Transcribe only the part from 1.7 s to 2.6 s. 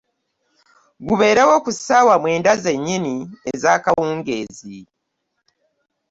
ssaawa mwenda